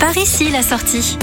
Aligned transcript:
Par 0.00 0.16
ici 0.16 0.50
la 0.50 0.62
sortie. 0.62 1.18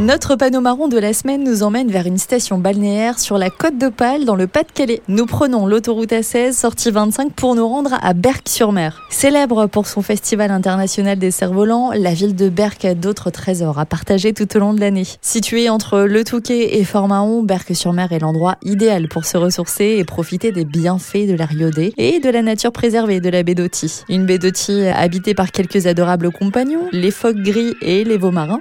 Notre 0.00 0.36
panneau 0.36 0.60
marron 0.60 0.86
de 0.86 0.96
la 0.96 1.12
semaine 1.12 1.42
nous 1.42 1.64
emmène 1.64 1.90
vers 1.90 2.06
une 2.06 2.18
station 2.18 2.56
balnéaire 2.58 3.18
sur 3.18 3.36
la 3.36 3.50
côte 3.50 3.78
d'Opale 3.78 4.24
dans 4.24 4.36
le 4.36 4.46
Pas-de-Calais. 4.46 5.02
Nous 5.08 5.26
prenons 5.26 5.66
l'autoroute 5.66 6.12
A16 6.12 6.52
sortie 6.52 6.92
25 6.92 7.32
pour 7.32 7.56
nous 7.56 7.66
rendre 7.66 7.98
à 8.00 8.14
Berck-sur-Mer. 8.14 9.02
Célèbre 9.10 9.66
pour 9.66 9.88
son 9.88 10.00
festival 10.00 10.52
international 10.52 11.18
des 11.18 11.32
cerfs-volants, 11.32 11.90
la 11.96 12.14
ville 12.14 12.36
de 12.36 12.48
Berck 12.48 12.84
a 12.84 12.94
d'autres 12.94 13.30
trésors 13.30 13.80
à 13.80 13.86
partager 13.86 14.32
tout 14.32 14.56
au 14.56 14.60
long 14.60 14.72
de 14.72 14.78
l'année. 14.78 15.02
Située 15.20 15.68
entre 15.68 16.02
Le 16.02 16.22
Touquet 16.22 16.78
et 16.78 16.84
Fort-Mahon, 16.84 17.42
Berck-sur-Mer 17.42 18.12
est 18.12 18.20
l'endroit 18.20 18.54
idéal 18.62 19.08
pour 19.08 19.24
se 19.24 19.36
ressourcer 19.36 19.96
et 19.98 20.04
profiter 20.04 20.52
des 20.52 20.64
bienfaits 20.64 21.26
de 21.26 21.34
l'air 21.34 21.50
iodé 21.52 21.92
et 21.96 22.20
de 22.20 22.30
la 22.30 22.42
nature 22.42 22.70
préservée 22.70 23.20
de 23.20 23.30
la 23.30 23.42
baie 23.42 23.56
d'Oti. 23.56 24.04
Une 24.08 24.26
baie 24.26 24.38
d'Oti 24.38 24.86
habitée 24.86 25.34
par 25.34 25.50
quelques 25.50 25.88
adorables 25.88 26.30
compagnons, 26.30 26.86
les 26.92 27.10
phoques 27.10 27.42
gris 27.42 27.74
et 27.82 28.04
les 28.04 28.16
veaux 28.16 28.30
marins. 28.30 28.60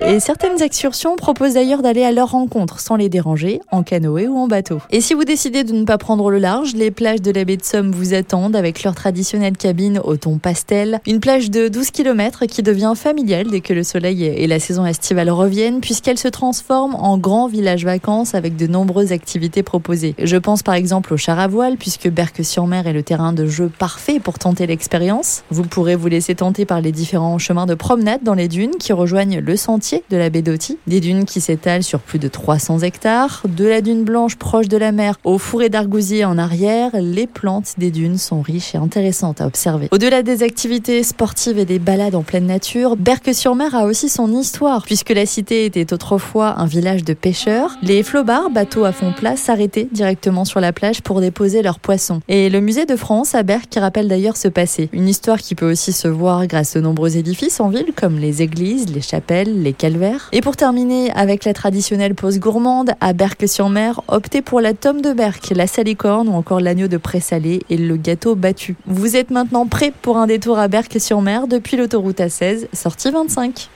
Et 0.00 0.20
certaines 0.20 0.62
excursions 0.62 1.16
proposent 1.16 1.54
d'ailleurs 1.54 1.82
d'aller 1.82 2.04
à 2.04 2.12
leur 2.12 2.30
rencontre 2.30 2.78
sans 2.78 2.94
les 2.94 3.08
déranger, 3.08 3.60
en 3.72 3.82
canoë 3.82 4.28
ou 4.28 4.38
en 4.38 4.46
bateau. 4.46 4.78
Et 4.90 5.00
si 5.00 5.12
vous 5.12 5.24
décidez 5.24 5.64
de 5.64 5.72
ne 5.72 5.84
pas 5.84 5.98
prendre 5.98 6.30
le 6.30 6.38
large, 6.38 6.74
les 6.74 6.92
plages 6.92 7.20
de 7.20 7.32
la 7.32 7.44
baie 7.44 7.56
de 7.56 7.64
Somme 7.64 7.90
vous 7.90 8.14
attendent 8.14 8.54
avec 8.54 8.84
leur 8.84 8.94
traditionnelle 8.94 9.56
cabine 9.56 10.00
au 10.04 10.16
ton 10.16 10.38
pastel. 10.38 11.00
Une 11.04 11.18
plage 11.18 11.50
de 11.50 11.66
12 11.66 11.90
km 11.90 12.46
qui 12.46 12.62
devient 12.62 12.92
familiale 12.94 13.48
dès 13.48 13.60
que 13.60 13.72
le 13.72 13.82
soleil 13.82 14.24
et 14.24 14.46
la 14.46 14.60
saison 14.60 14.86
estivale 14.86 15.30
reviennent 15.30 15.80
puisqu'elle 15.80 16.18
se 16.18 16.28
transforme 16.28 16.94
en 16.94 17.18
grand 17.18 17.48
village 17.48 17.84
vacances 17.84 18.36
avec 18.36 18.54
de 18.54 18.68
nombreuses 18.68 19.10
activités 19.10 19.64
proposées. 19.64 20.14
Je 20.22 20.36
pense 20.36 20.62
par 20.62 20.74
exemple 20.74 21.12
au 21.12 21.16
char 21.16 21.40
à 21.40 21.48
voile 21.48 21.76
puisque 21.76 22.08
Berck-sur-Mer 22.08 22.86
est 22.86 22.92
le 22.92 23.02
terrain 23.02 23.32
de 23.32 23.46
jeu 23.46 23.68
parfait 23.78 24.20
pour 24.20 24.38
tenter 24.38 24.68
l'expérience. 24.68 25.42
Vous 25.50 25.64
pourrez 25.64 25.96
vous 25.96 26.08
laisser 26.08 26.36
tenter 26.36 26.66
par 26.66 26.80
les 26.80 26.92
différents 26.92 27.38
chemins 27.38 27.66
de 27.66 27.74
promenade 27.74 28.22
dans 28.22 28.34
les 28.34 28.46
dunes 28.46 28.76
qui 28.78 28.92
rejoignent 28.92 29.40
le 29.40 29.56
sentier 29.56 29.87
de 30.10 30.16
la 30.16 30.30
baie 30.30 30.42
d'Oti, 30.42 30.78
des 30.86 31.00
dunes 31.00 31.24
qui 31.24 31.40
s'étalent 31.40 31.82
sur 31.82 32.00
plus 32.00 32.18
de 32.18 32.28
300 32.28 32.80
hectares, 32.80 33.42
de 33.48 33.64
la 33.64 33.80
dune 33.80 34.04
blanche 34.04 34.36
proche 34.36 34.68
de 34.68 34.76
la 34.76 34.92
mer 34.92 35.16
au 35.24 35.38
fourré 35.38 35.68
d'argousier 35.68 36.24
en 36.24 36.38
arrière, 36.38 36.90
les 36.94 37.26
plantes 37.26 37.74
des 37.78 37.90
dunes 37.90 38.18
sont 38.18 38.40
riches 38.40 38.74
et 38.74 38.78
intéressantes 38.78 39.40
à 39.40 39.46
observer. 39.46 39.88
Au-delà 39.90 40.22
des 40.22 40.42
activités 40.42 41.02
sportives 41.02 41.58
et 41.58 41.64
des 41.64 41.78
balades 41.78 42.14
en 42.14 42.22
pleine 42.22 42.46
nature, 42.46 42.96
Berck-sur-Mer 42.96 43.74
a 43.74 43.84
aussi 43.84 44.08
son 44.08 44.32
histoire, 44.32 44.84
puisque 44.84 45.10
la 45.10 45.26
cité 45.26 45.64
était 45.64 45.92
autrefois 45.92 46.58
un 46.58 46.66
village 46.66 47.04
de 47.04 47.14
pêcheurs. 47.14 47.76
Les 47.82 48.02
flobards, 48.02 48.50
bateaux 48.50 48.84
à 48.84 48.92
fond 48.92 49.12
plat, 49.12 49.36
s'arrêtaient 49.36 49.88
directement 49.90 50.44
sur 50.44 50.60
la 50.60 50.72
plage 50.72 51.02
pour 51.02 51.20
déposer 51.20 51.62
leurs 51.62 51.78
poissons. 51.78 52.20
Et 52.28 52.50
le 52.50 52.60
musée 52.60 52.86
de 52.86 52.96
France 52.96 53.34
à 53.34 53.42
Berck 53.42 53.74
rappelle 53.76 54.08
d'ailleurs 54.08 54.36
ce 54.36 54.48
passé. 54.48 54.88
Une 54.92 55.08
histoire 55.08 55.38
qui 55.38 55.54
peut 55.54 55.70
aussi 55.70 55.92
se 55.92 56.08
voir 56.08 56.46
grâce 56.46 56.76
aux 56.76 56.80
nombreux 56.80 57.16
édifices 57.16 57.60
en 57.60 57.68
ville, 57.68 57.92
comme 57.94 58.18
les 58.18 58.42
églises, 58.42 58.86
les 58.92 59.00
chapelles, 59.00 59.62
les 59.62 59.72
calvaire. 59.78 60.28
Et 60.32 60.42
pour 60.42 60.56
terminer 60.56 61.10
avec 61.12 61.44
la 61.44 61.54
traditionnelle 61.54 62.14
pause 62.14 62.38
gourmande, 62.38 62.90
à 63.00 63.14
Berck-sur-Mer, 63.14 64.02
optez 64.08 64.42
pour 64.42 64.60
la 64.60 64.74
tome 64.74 65.00
de 65.00 65.12
Berck, 65.12 65.50
la 65.54 65.66
salicorne 65.66 66.28
ou 66.28 66.34
encore 66.34 66.60
l'agneau 66.60 66.88
de 66.88 66.98
présalé 66.98 67.62
et 67.70 67.78
le 67.78 67.96
gâteau 67.96 68.34
battu. 68.34 68.76
Vous 68.86 69.16
êtes 69.16 69.30
maintenant 69.30 69.66
prêt 69.66 69.92
pour 70.02 70.18
un 70.18 70.26
détour 70.26 70.58
à 70.58 70.68
Berck-sur-Mer 70.68 71.46
depuis 71.46 71.76
l'autoroute 71.76 72.18
A16, 72.18 72.66
sortie 72.74 73.10
25. 73.10 73.70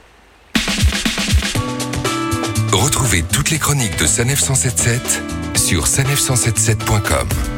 Retrouvez 2.73 3.23
toutes 3.33 3.51
les 3.51 3.59
chroniques 3.59 3.99
de 3.99 4.07
Sanef 4.07 4.41
177 4.41 5.23
sur 5.57 5.85
sanef177.com. 5.85 7.52